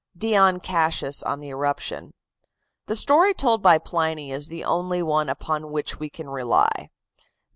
DION 0.17 0.61
CASSIUS 0.61 1.21
ON 1.21 1.41
THE 1.41 1.51
ERUPTION 1.51 2.15
The 2.87 2.95
story 2.95 3.35
told 3.35 3.61
by 3.61 3.77
Pliny 3.77 4.31
is 4.31 4.47
the 4.47 4.63
only 4.65 5.03
one 5.03 5.29
upon 5.29 5.69
which 5.71 5.99
we 5.99 6.09
can 6.09 6.27
rely. 6.27 6.89